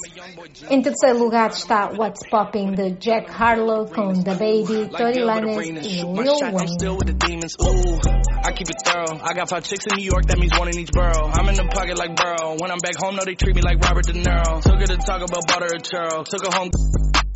Em 0.69 0.81
terceiro 0.81 1.19
lugar 1.19 1.49
está 1.51 1.91
What's 1.97 2.27
Popping 2.29 2.71
de 2.71 2.91
Jack 2.99 3.31
Harlow 3.31 3.85
com 3.85 4.13
The 4.13 4.33
Baby, 4.33 4.89
Tori 4.89 5.23
Lanez 5.23 5.67
e 5.85 6.01
Lil 6.01 6.13
Wayne. 6.13 6.67
Still 6.67 6.97
with 6.97 7.07
the 7.07 7.13
demons, 7.13 7.53
ooh. 7.61 7.99
I 8.45 8.51
keep 8.51 8.69
it 8.69 8.81
thorough. 8.83 9.19
I 9.23 9.33
got 9.33 9.49
five 9.49 9.63
chicks 9.63 9.85
in 9.91 9.97
New 9.97 10.05
York, 10.05 10.25
that 10.27 10.37
means 10.37 10.57
one 10.57 10.69
in 10.69 10.79
each 10.79 10.91
borough. 10.91 11.29
I'm 11.31 11.47
in 11.49 11.55
the 11.55 11.67
pocket 11.73 11.97
like 11.97 12.15
Burrow. 12.15 12.57
When 12.59 12.71
I'm 12.71 12.79
back 12.79 12.95
home, 12.97 13.15
no, 13.15 13.23
they 13.23 13.35
treat 13.35 13.55
me 13.55 13.61
like 13.61 13.79
Robert 13.79 14.05
De 14.05 14.13
Niro. 14.13 14.61
Took 14.61 14.79
her 14.79 14.87
to 14.87 14.97
talk 14.97 15.21
about 15.21 15.47
butter 15.47 15.77
churro. 15.79 16.23
Took 16.25 16.45
her 16.45 16.57
home. 16.57 17.26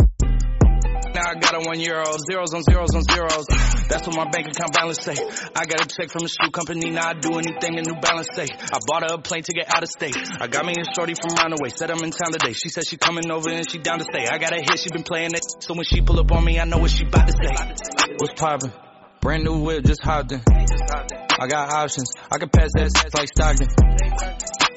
Now 1.14 1.28
I 1.28 1.36
got 1.36 1.56
a 1.56 1.60
one 1.68 1.80
euro, 1.80 2.06
zeros 2.30 2.54
on 2.54 2.64
zeros 2.64 2.96
on 2.96 3.04
zeros. 3.04 3.46
That's 3.90 4.08
what 4.08 4.16
my 4.16 4.30
bank 4.32 4.48
account 4.48 4.74
balance 4.74 5.04
say. 5.04 5.16
I 5.56 5.66
got 5.66 5.84
a 5.84 5.88
check 5.88 6.10
from 6.10 6.24
a 6.24 6.30
shoe 6.30 6.52
company, 6.52 6.90
now 6.90 7.10
I 7.10 7.14
do 7.14 7.38
anything 7.38 7.78
a 7.78 7.82
New 7.82 8.00
Balance 8.00 8.30
say. 8.34 8.48
I 8.52 8.80
bought 8.88 9.04
her 9.04 9.16
a 9.16 9.18
plane 9.18 9.44
to 9.44 9.52
get 9.52 9.76
out 9.76 9.84
of 9.84 9.90
state. 9.90 10.16
I 10.40 10.48
got 10.48 10.66
me 10.66 10.74
a 10.80 10.86
shorty 10.96 11.14
from 11.14 11.36
Runaway, 11.36 11.70
said 11.76 11.92
I'm 11.92 12.02
in 12.04 12.12
town 12.12 12.32
today. 12.32 12.54
She 12.54 12.70
said 12.70 12.88
she 12.88 12.96
coming 12.96 13.30
over 13.30 13.50
and 13.50 13.70
she 13.70 13.78
down 13.78 14.00
to 14.00 14.06
stay. 14.06 14.26
I 14.26 14.38
got 14.38 14.54
a 14.54 14.58
hit, 14.64 14.80
she 14.80 14.90
been 14.90 15.04
playing 15.04 15.32
it, 15.36 15.44
so 15.60 15.74
when 15.74 15.84
she 15.84 16.02
pull 16.02 16.20
up 16.20 16.32
on 16.32 16.46
me, 16.46 16.60
I 16.60 16.64
know 16.64 16.78
what 16.78 16.92
she 16.92 17.04
about 17.06 17.28
to 17.28 17.34
say. 17.34 18.14
What's 18.18 18.34
poppin'? 18.40 18.72
Brand 19.20 19.44
new 19.44 19.60
whip, 19.60 19.84
just 19.84 20.02
hopped 20.04 20.32
in. 20.32 20.42
I 20.48 21.48
got 21.48 21.72
options, 21.72 22.14
I 22.32 22.38
can 22.38 22.50
pass 22.50 22.72
that 22.76 22.90
shit 22.96 23.14
like 23.14 23.28
Stockton. 23.28 23.68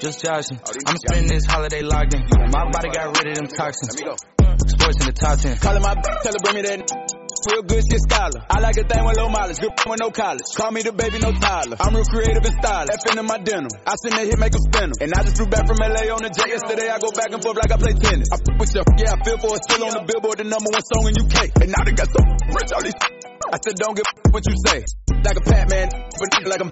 Just 0.01 0.25
joshing. 0.25 0.61
I'm 0.87 0.97
spending 0.97 1.29
this 1.29 1.47
holiday 1.47 1.83
locked 1.83 2.15
in. 2.15 2.27
My 2.51 2.69
body 2.71 2.91
got 2.91 3.17
rid 3.17 3.29
of 3.29 3.37
them 3.37 3.47
toxins. 3.47 4.34
Sports 4.67 4.99
in 5.01 5.07
the 5.11 5.17
top 5.17 5.39
10. 5.39 5.59
Calling 5.59 5.83
my 5.83 5.95
b- 5.95 6.19
tell 6.23 6.33
her 6.33 6.43
bring 6.43 6.57
me 6.57 6.63
that 6.63 7.15
Real 7.45 7.61
good 7.61 7.85
shit 7.85 8.01
scholar. 8.01 8.41
I 8.49 8.57
like 8.61 8.77
a 8.81 8.89
thing 8.89 9.05
with 9.05 9.21
low 9.21 9.29
mileage, 9.29 9.61
good 9.61 9.77
with 9.85 10.01
no 10.01 10.09
college. 10.11 10.49
Call 10.57 10.71
me 10.73 10.81
the 10.81 10.93
baby, 10.97 11.21
no 11.21 11.29
Tyler. 11.37 11.77
I'm 11.77 11.93
real 11.93 12.05
creative 12.09 12.41
and 12.41 12.57
stylish. 12.57 12.97
F 13.05 13.19
in 13.19 13.27
my 13.27 13.37
denim. 13.37 13.69
I 13.85 13.95
send 14.01 14.17
that 14.17 14.25
hit, 14.25 14.39
make 14.41 14.55
'em. 14.57 14.93
And 15.01 15.13
I 15.13 15.21
just 15.29 15.37
flew 15.37 15.47
back 15.53 15.69
from 15.69 15.77
LA 15.77 16.09
on 16.09 16.25
the 16.25 16.33
jet 16.33 16.49
yesterday. 16.49 16.89
I 16.89 16.97
go 16.99 17.13
back 17.13 17.29
and 17.37 17.43
forth 17.45 17.61
like 17.61 17.69
I 17.69 17.77
play 17.77 17.93
tennis. 17.93 18.33
I 18.33 18.41
f- 18.41 18.57
with 18.57 18.73
you, 18.73 18.83
yeah, 18.97 19.13
I 19.13 19.19
feel 19.21 19.37
for 19.37 19.53
it. 19.57 19.63
Still 19.69 19.85
on 19.85 19.93
the 19.93 20.05
billboard, 20.09 20.39
the 20.41 20.49
number 20.49 20.73
one 20.73 20.85
song 20.89 21.05
in 21.05 21.15
UK. 21.21 21.53
And 21.61 21.69
now 21.69 21.85
they 21.85 21.93
got 21.93 22.09
so 22.09 22.21
rich, 22.49 22.73
all 22.73 22.81
these. 22.83 23.24
I 23.53 23.59
said, 23.63 23.77
don't 23.77 23.97
give 23.97 24.05
a 24.07 24.31
what 24.31 24.45
you 24.47 24.57
say. 24.65 24.85
Like 25.25 25.37
a 25.37 25.45
Batman, 25.45 25.89
but 25.91 26.47
like 26.47 26.61
I'm. 26.61 26.71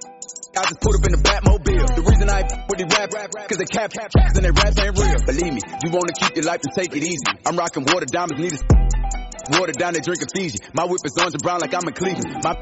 I 0.52 0.68
just 0.68 0.80
put 0.84 0.92
up 0.92 1.04
in 1.08 1.12
the 1.16 1.22
Batmobile. 1.24 1.86
The 1.96 2.04
reason 2.04 2.28
I 2.28 2.44
with 2.68 2.76
the 2.76 2.84
rap, 2.84 3.08
cause 3.48 3.56
they 3.56 3.64
cap, 3.64 3.92
cap, 3.92 4.12
and 4.12 4.44
they 4.44 4.52
raps 4.52 4.76
ain't 4.76 4.92
real. 4.92 5.16
Believe 5.24 5.52
me, 5.56 5.62
you 5.80 5.88
wanna 5.88 6.12
keep 6.12 6.36
your 6.36 6.44
life 6.44 6.60
and 6.60 6.72
take 6.76 6.92
it 6.92 7.02
easy. 7.02 7.24
I'm 7.46 7.56
rocking 7.56 7.84
water, 7.88 8.04
diamonds, 8.04 8.36
need 8.36 8.52
a 8.52 8.82
Water 9.50 9.72
down, 9.72 9.94
they 9.94 10.00
drinking 10.00 10.28
Fiji. 10.34 10.58
My 10.72 10.84
whip 10.84 11.00
is 11.04 11.16
orange 11.18 11.34
and 11.34 11.42
brown 11.42 11.60
like 11.60 11.74
I'm 11.74 11.88
in 11.88 11.94
Cleveland. 11.94 12.44
My 12.44 12.54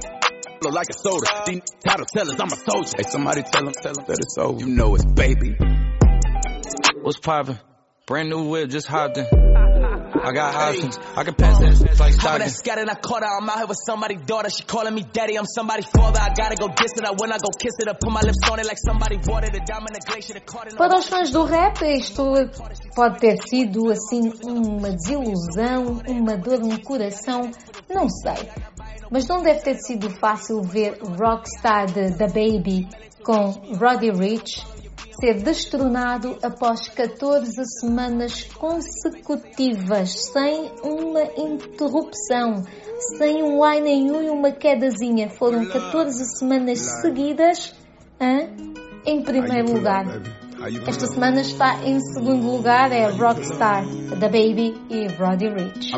look 0.63 0.75
like 0.75 0.89
a 0.89 0.95
soda. 0.95 1.27
These 1.47 1.63
title 1.85 2.07
tellers, 2.07 2.41
I'm 2.41 2.49
a 2.49 2.57
soldier. 2.57 2.91
Hey, 2.97 3.05
somebody 3.11 3.43
tell 3.43 3.65
them, 3.65 3.75
tell 3.75 3.95
them 3.95 4.05
that 4.07 4.19
it's 4.19 4.39
over. 4.39 4.59
You 4.61 4.67
know 4.67 4.95
it's 4.95 5.05
baby. 5.05 5.57
What's 7.03 7.19
poppin'? 7.19 7.59
Brand 8.07 8.31
new 8.31 8.49
whip, 8.49 8.71
just 8.71 8.87
hopped 8.87 9.19
in. 9.19 9.50
I 10.15 10.33
got 10.33 10.55
options. 10.55 10.99
I 11.17 11.25
can 11.25 11.35
pass 11.35 11.59
that 11.59 11.77
shit 11.77 12.01
like 12.01 12.15
How 12.15 12.37
Stockton. 12.37 12.41
that 12.41 12.51
scattered, 12.51 12.89
I 12.89 12.95
caught 12.95 13.23
her. 13.23 13.29
I'm 13.29 13.49
out 13.49 13.59
here 13.59 13.67
with 13.67 13.79
somebody's 13.87 14.21
daughter. 14.23 14.51
She 14.51 14.65
calling 14.65 14.95
me 14.95 15.03
daddy. 15.03 15.37
I'm 15.39 15.47
somebody's 15.47 15.87
father. 15.87 16.21
I 16.21 16.35
gotta 16.35 16.57
go 16.57 16.69
diss 16.69 16.93
it. 16.97 17.05
I 17.05 17.13
when 17.13 17.33
I 17.33 17.39
go 17.39 17.51
kiss 17.59 17.75
it. 17.79 17.89
I 17.89 17.93
put 17.95 18.11
my 18.11 18.21
lips 18.21 18.39
on 18.51 18.59
it 18.59 18.67
like 18.67 18.79
somebody 18.79 19.17
watered 19.25 19.55
it. 19.55 19.67
Diamond 19.67 19.95
the 19.95 20.01
glacier. 20.05 20.35
The 20.35 20.41
caught 20.41 20.73
in 20.73 20.77
Para 20.77 20.97
os 20.99 21.07
fãs 21.07 21.31
do 21.31 21.45
rap, 21.45 21.81
isto 21.83 22.33
pode 22.95 23.19
ter 23.21 23.37
sido 23.49 23.91
assim 23.91 24.33
uma 24.45 24.91
desilusão, 24.91 26.03
uma 26.09 26.37
dor 26.37 26.59
no 26.61 26.81
coração, 26.83 27.51
não 27.89 28.09
sei. 28.09 28.49
Mas 29.11 29.27
não 29.27 29.43
deve 29.43 29.61
ter 29.61 29.77
sido 29.77 30.11
fácil 30.19 30.63
ver 30.63 30.99
Rockstar 31.03 31.87
The 31.93 32.27
Baby 32.29 32.89
com 33.25 33.51
Roddy 33.77 34.11
Rich 34.11 34.80
ser 35.21 35.43
destronado 35.43 36.39
após 36.43 36.89
14 36.89 37.53
semanas 37.79 38.45
consecutivas, 38.45 40.15
sem 40.33 40.73
uma 40.83 41.23
interrupção, 41.37 42.63
sem 43.19 43.43
um 43.43 43.63
ai 43.63 43.81
nenhum 43.81 44.23
e 44.23 44.31
uma 44.31 44.51
quedazinha. 44.51 45.29
Foram 45.29 45.67
14 45.69 46.39
semanas 46.39 46.79
seguidas 47.03 47.75
hã? 48.19 48.49
em 49.07 49.23
primeiro 49.23 49.75
lugar. 49.75 50.07
Esta 50.87 51.07
semana 51.07 51.41
está 51.41 51.83
em 51.85 52.01
segundo 52.01 52.51
lugar 52.51 52.91
é 52.93 53.07
Rockstar, 53.11 53.85
The 54.19 54.29
Baby 54.29 54.75
e 54.91 55.07
Roddy 55.09 55.49
Rich. 55.49 55.95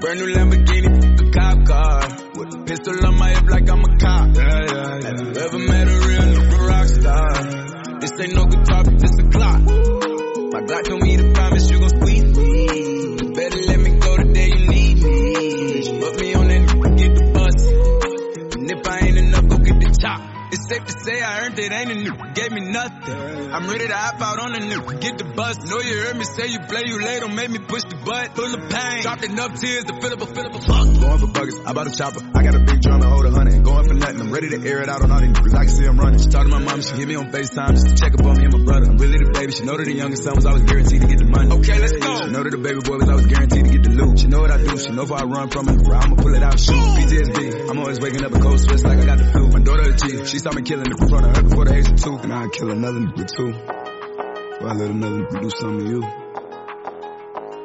Brand 0.00 0.16
new 0.16 0.34
Lamborghini, 0.34 0.88
a 0.88 1.54
cop 1.54 1.64
car. 1.66 2.29
With 2.40 2.54
a 2.54 2.64
pistol 2.64 3.06
on 3.06 3.18
my 3.18 3.28
hip 3.28 3.44
like 3.50 3.68
I'm 3.68 3.84
a 3.84 3.98
cop. 3.98 4.34
Yeah, 4.34 4.40
yeah, 4.40 4.96
yeah. 4.96 5.12
Have 5.12 5.20
you 5.20 5.42
ever 5.44 5.58
met 5.58 5.88
a 5.88 5.96
real 6.08 6.24
nigga 6.24 6.68
rock 6.68 6.88
star? 6.88 8.00
This 8.00 8.12
ain't 8.18 8.34
no 8.34 8.46
guitar, 8.46 8.82
but 8.82 8.98
this 8.98 9.12
a 9.20 9.28
clock. 9.28 9.60
My 9.60 10.60
Glock 10.64 10.84
told 10.88 11.02
me 11.02 11.18
to 11.18 11.32
promise 11.32 11.70
you 11.70 11.78
gon' 11.80 11.90
squeeze 11.90 12.29
safe 20.70 20.86
to 20.86 21.00
say 21.02 21.20
I 21.20 21.46
earned 21.46 21.58
it, 21.58 21.72
ain't 21.72 21.90
a 21.90 21.94
new, 21.96 22.14
gave 22.32 22.52
me 22.52 22.60
nothing. 22.60 23.50
I'm 23.50 23.66
ready 23.68 23.88
to 23.88 23.96
hop 23.96 24.22
out 24.22 24.38
on 24.38 24.52
the 24.52 24.60
new, 24.60 24.82
get 25.00 25.18
the 25.18 25.24
bus. 25.24 25.58
Know 25.66 25.80
you 25.80 25.98
heard 25.98 26.16
me 26.16 26.22
say 26.22 26.46
you 26.46 26.60
play, 26.60 26.86
you 26.86 27.02
late, 27.02 27.20
don't 27.20 27.34
make 27.34 27.50
me 27.50 27.58
push 27.58 27.82
the 27.82 27.98
butt. 28.06 28.36
Full 28.36 28.54
of 28.54 28.70
pain, 28.70 29.02
dropped 29.02 29.24
enough 29.24 29.58
tears 29.58 29.84
to 29.90 29.94
fill 30.00 30.12
up 30.14 30.22
a, 30.22 30.26
fill 30.26 30.46
up 30.46 30.54
a 30.54 30.60
fuck. 30.62 30.86
Going 31.02 31.18
for 31.18 31.30
buggers, 31.34 31.58
I 31.66 31.72
bought 31.72 31.88
a 31.90 31.94
chopper. 31.96 32.22
I 32.38 32.44
got 32.46 32.54
a 32.54 32.62
big 32.62 32.80
drum 32.82 33.00
to 33.00 33.08
hold 33.10 33.26
a 33.26 33.30
hundred. 33.30 33.64
Going 33.64 33.84
for 33.88 33.94
nothing. 33.94 34.20
I'm 34.20 34.30
ready 34.30 34.48
to 34.50 34.62
air 34.62 34.78
it 34.82 34.88
out 34.88 35.02
on 35.02 35.10
all 35.10 35.18
these 35.18 35.34
niggas. 35.34 35.54
I 35.58 35.64
can 35.66 35.74
see 35.74 35.86
I'm 35.86 35.98
running. 35.98 36.20
She 36.22 36.28
talked 36.30 36.46
to 36.46 36.54
my 36.54 36.62
mom, 36.62 36.82
she 36.82 36.94
hit 36.94 37.08
me 37.08 37.16
on 37.16 37.32
FaceTime 37.32 37.74
just 37.74 37.88
to 37.90 37.94
check 37.98 38.14
up 38.14 38.22
on 38.24 38.38
me 38.38 38.44
and 38.46 38.54
my 38.54 38.62
brother. 38.62 38.86
I'm 38.94 38.98
really 38.98 39.18
the 39.18 39.30
baby. 39.34 39.50
She 39.50 39.64
know 39.66 39.76
that 39.76 39.84
the 39.90 39.94
youngest 39.94 40.22
son 40.22 40.36
was 40.36 40.46
always 40.46 40.62
guaranteed 40.70 41.02
to 41.02 41.08
get 41.10 41.18
the 41.18 41.26
money. 41.26 41.50
Okay, 41.50 41.78
let's 41.82 41.98
go. 41.98 42.10
She 42.22 42.30
know 42.30 42.42
that 42.46 42.54
the 42.54 42.62
baby 42.62 42.78
boy 42.78 42.96
was 43.02 43.10
always 43.10 43.26
guaranteed 43.26 43.64
to 43.66 43.70
get 43.74 43.82
the 43.82 43.90
loot. 43.90 44.22
She 44.22 44.28
know 44.30 44.40
what 44.46 44.54
I 44.54 44.62
do. 44.62 44.78
She 44.78 44.90
know 44.94 45.02
if 45.02 45.10
I 45.10 45.26
run 45.26 45.50
from 45.50 45.66
it, 45.66 45.82
I'ma 45.82 46.14
pull 46.14 46.34
it 46.38 46.42
out, 46.46 46.54
shoot. 46.62 46.78
PTSD. 46.78 47.70
I'm 47.70 47.78
always 47.82 47.98
waking 47.98 48.22
up 48.22 48.30
a 48.30 48.38
cold 48.38 48.60
sweats 48.62 48.86
like 48.86 48.98
I 48.98 49.04
got 49.04 49.18
the 49.18 49.26
flu. 49.34 49.50
My 49.50 49.58
daughter 49.58 49.90
a 49.90 49.96
G. 49.98 50.24
She 50.30 50.38
saw 50.38 50.52
me 50.52 50.59
killing 50.62 50.86
it 50.86 50.92
of 50.92 51.10
her 51.10 51.42
before 51.42 51.64
the 51.64 51.74
age 51.74 51.88
of 51.88 51.96
two. 51.96 52.16
And 52.18 52.32
I'd 52.32 52.52
kill 52.52 52.70
another 52.70 53.00
nigga 53.00 53.26
too. 53.26 53.52
I 54.60 54.74
let 54.74 54.90
another 54.90 55.20
nigga 55.24 55.40
do 55.42 55.50
something 55.50 55.86
to 55.86 55.90
you. 55.90 56.02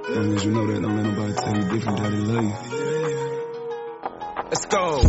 As 0.05 0.17
long 0.17 0.36
as 0.36 0.45
you 0.45 0.51
know 0.51 0.65
that, 0.67 0.81
don't 0.81 0.95
let 0.95 1.05
nobody 1.05 1.34
tell 1.34 1.55
you 1.55 1.63
different, 1.71 1.97
daddy 1.97 2.17
love 2.17 2.43
you. 2.43 2.53
Let's 4.45 4.65
go. 4.65 5.01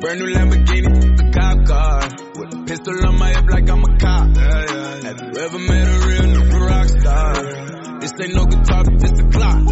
Brand 0.00 0.18
new 0.20 0.32
Lamborghini, 0.34 0.90
a 1.20 1.30
cop 1.30 1.66
car. 1.66 2.00
With 2.36 2.54
a 2.54 2.64
pistol 2.66 3.06
on 3.06 3.18
my 3.18 3.28
hip 3.28 3.46
like 3.48 3.70
I'm 3.70 3.82
a 3.84 3.98
cop. 3.98 4.36
Have 4.36 5.20
you 5.20 5.40
ever 5.40 5.58
met 5.58 5.88
a 5.88 6.06
real 6.06 6.26
nigga 6.34 6.60
rock 6.66 6.88
star? 6.88 7.34
This 8.00 8.12
ain't 8.20 8.34
no 8.34 8.44
guitar, 8.46 8.84
but 8.84 8.98
this 8.98 9.12
a 9.12 9.24
clock. 9.28 9.62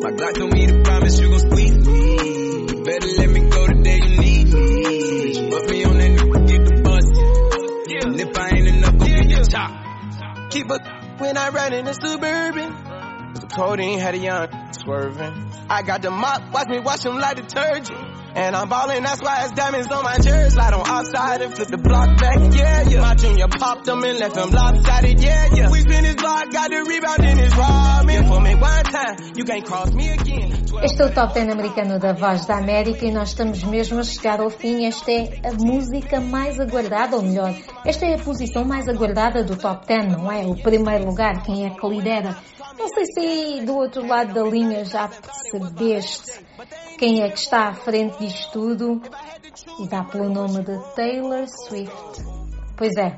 My 0.00 0.10
Glock 0.12 0.34
don't 0.34 0.52
me 0.54 0.66
to 0.66 0.82
promise 0.82 1.20
you 1.20 1.28
gon' 1.28 1.40
squeeze 1.40 1.76
me. 1.86 2.66
You 2.70 2.84
better 2.84 3.08
let 3.18 3.30
me 3.30 3.40
go 3.50 3.66
today, 3.66 3.98
you 4.02 4.16
need 4.16 4.19
Keep 10.50 10.70
a 10.70 10.78
when 11.18 11.36
I 11.36 11.50
ride 11.50 11.72
in 11.72 11.84
the 11.84 11.92
suburban. 11.92 12.72
Cause 12.72 13.40
the 13.40 13.46
codeine 13.46 14.00
had 14.00 14.14
a 14.14 14.18
young. 14.18 14.48
Swerving. 14.74 15.52
I 15.68 15.82
got 15.82 16.02
the 16.02 16.10
mop, 16.10 16.52
watch 16.52 16.68
me 16.68 16.80
wash 16.80 17.02
them 17.02 17.18
like 17.18 17.36
detergent. 17.36 17.98
And 18.32 18.54
I'm 18.54 18.68
ballin', 18.68 19.02
that's 19.02 19.20
why 19.20 19.42
it's 19.42 19.52
diamonds 19.52 19.90
on 19.90 20.04
my 20.04 20.16
jersey. 20.18 20.50
Slide 20.50 20.72
on 20.72 20.86
outside 20.86 21.42
and 21.42 21.52
flip 21.52 21.68
the 21.68 21.78
block 21.78 22.16
back, 22.18 22.38
yeah, 22.54 22.88
yeah. 22.88 23.00
My 23.00 23.14
junior 23.14 23.48
popped 23.48 23.86
them 23.86 24.04
and 24.04 24.18
left 24.20 24.36
them 24.36 24.50
lopsided, 24.50 25.20
yeah, 25.20 25.48
yeah. 25.52 25.70
We 25.70 25.80
spin 25.80 26.04
his 26.04 26.14
block, 26.14 26.50
got 26.52 26.70
the 26.70 26.84
rebound 26.84 27.24
in 27.24 27.38
his 27.38 27.52
ramen. 27.52 28.28
For 28.28 28.40
me 28.40 28.54
one 28.54 28.84
time, 28.84 29.32
you 29.34 29.44
can't 29.44 29.64
cross 29.64 29.92
me 29.92 30.10
again. 30.10 30.60
Este 30.82 31.02
é 31.02 31.06
o 31.06 31.12
Top 31.12 31.34
10 31.34 31.50
americano 31.50 31.98
da 31.98 32.12
Voz 32.12 32.46
da 32.46 32.56
América 32.56 33.04
e 33.04 33.10
nós 33.10 33.30
estamos 33.30 33.64
mesmo 33.64 33.98
a 33.98 34.04
chegar 34.04 34.40
ao 34.40 34.48
fim. 34.48 34.86
Esta 34.86 35.10
é 35.10 35.40
a 35.44 35.52
música 35.52 36.20
mais 36.20 36.60
aguardada, 36.60 37.16
ou 37.16 37.22
melhor, 37.22 37.52
esta 37.84 38.06
é 38.06 38.14
a 38.14 38.18
posição 38.18 38.64
mais 38.64 38.88
aguardada 38.88 39.42
do 39.42 39.56
Top 39.56 39.84
10, 39.86 40.12
não 40.12 40.30
é? 40.30 40.46
O 40.46 40.54
primeiro 40.54 41.04
lugar, 41.04 41.42
quem 41.42 41.66
é 41.66 41.70
que 41.70 41.86
lidera? 41.86 42.36
Não 42.78 42.88
sei 42.88 43.04
se 43.04 43.20
aí 43.20 43.64
do 43.66 43.76
outro 43.76 44.06
lado 44.06 44.32
da 44.32 44.42
linha 44.42 44.59
já 44.84 45.08
percebeste 45.08 46.44
quem 46.98 47.22
é 47.22 47.28
que 47.30 47.38
está 47.38 47.68
à 47.68 47.74
frente 47.74 48.18
disto 48.18 48.52
tudo 48.52 49.02
e 49.80 49.88
dá 49.88 50.04
pelo 50.04 50.28
nome 50.28 50.62
de 50.62 50.78
Taylor 50.94 51.46
Swift. 51.48 52.22
Pois 52.76 52.96
é, 52.96 53.16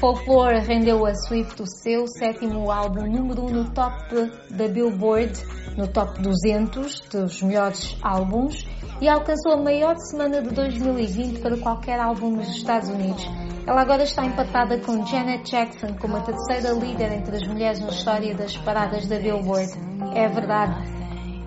Folklore 0.00 0.60
rendeu 0.60 1.04
a 1.04 1.12
Swift 1.12 1.60
o 1.60 1.66
seu 1.66 2.06
sétimo 2.06 2.70
álbum 2.70 3.04
número 3.04 3.42
1 3.42 3.46
um 3.46 3.50
no 3.50 3.70
top 3.70 4.30
da 4.48 4.68
Billboard, 4.68 5.32
no 5.76 5.88
top 5.88 6.22
200 6.22 7.00
dos 7.10 7.42
melhores 7.42 7.98
álbuns 8.00 8.64
e 9.00 9.08
alcançou 9.08 9.54
a 9.54 9.56
maior 9.56 9.96
semana 9.96 10.40
de 10.40 10.50
2020 10.50 11.40
para 11.40 11.56
qualquer 11.56 11.98
álbum 11.98 12.30
nos 12.30 12.48
Estados 12.48 12.88
Unidos. 12.88 13.26
Ela 13.66 13.82
agora 13.82 14.04
está 14.04 14.24
empatada 14.24 14.78
com 14.78 15.04
Janet 15.04 15.50
Jackson 15.50 15.96
como 16.00 16.16
a 16.16 16.20
terceira 16.20 16.70
líder 16.78 17.12
entre 17.12 17.34
as 17.34 17.48
mulheres 17.48 17.80
na 17.80 17.88
história 17.88 18.34
das 18.36 18.56
paradas 18.56 19.08
da 19.08 19.18
Billboard. 19.18 19.72
É 20.14 20.28
verdade. 20.28 20.98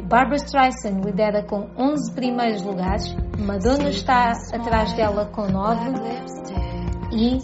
Barbara 0.03 0.35
Streisand 0.35 0.99
lidera 1.05 1.41
com 1.43 1.69
11 1.77 2.13
primeiros 2.13 2.61
lugares, 2.63 3.15
Madonna 3.39 3.89
está 3.89 4.33
atrás 4.53 4.91
dela 4.91 5.25
com 5.27 5.47
9 5.47 6.70
e 7.11 7.37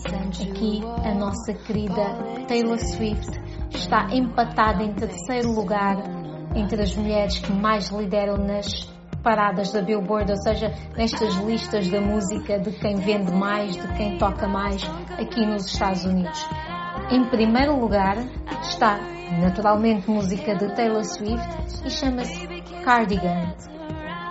aqui 0.49 0.81
a 1.03 1.13
nossa 1.13 1.53
querida 1.53 2.03
Taylor 2.47 2.79
Swift 2.79 3.27
está 3.69 4.07
empatada 4.13 4.81
em 4.81 4.93
terceiro 4.93 5.51
lugar 5.51 5.97
entre 6.55 6.81
as 6.81 6.95
mulheres 6.95 7.37
que 7.39 7.51
mais 7.51 7.89
lideram 7.89 8.37
nas 8.37 8.89
paradas 9.21 9.73
da 9.73 9.81
Billboard, 9.81 10.31
ou 10.31 10.37
seja, 10.37 10.73
nestas 10.95 11.35
listas 11.35 11.89
da 11.89 11.99
música 11.99 12.57
de 12.59 12.71
quem 12.71 12.95
vende 12.95 13.31
mais, 13.33 13.75
de 13.75 13.87
quem 13.95 14.17
toca 14.17 14.47
mais 14.47 14.81
aqui 15.19 15.45
nos 15.45 15.65
Estados 15.65 16.05
Unidos. 16.05 16.47
Em 17.11 17.25
primeiro 17.25 17.77
lugar 17.77 18.17
está, 18.61 18.97
naturalmente, 19.41 20.09
música 20.09 20.55
de 20.55 20.73
Taylor 20.75 21.03
Swift 21.03 21.45
e 21.85 21.89
chama-se 21.89 22.47
Cardigan. 22.85 23.53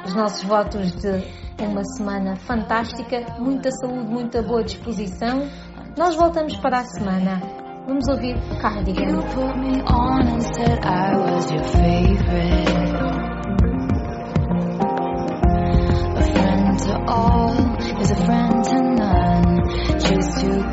Os 0.06 0.14
nossos 0.14 0.42
votos 0.44 0.92
de 0.92 1.45
uma 1.64 1.84
semana 1.96 2.36
fantástica, 2.36 3.24
muita 3.38 3.70
saúde, 3.70 4.08
muita 4.08 4.42
boa 4.42 4.62
disposição. 4.62 5.48
Nós 5.96 6.14
voltamos 6.14 6.56
para 6.56 6.80
a 6.80 6.84
semana. 6.84 7.40
Vamos 7.86 8.06
ouvir 8.08 8.36
Cardigan. 8.60 9.06
You 20.42 20.65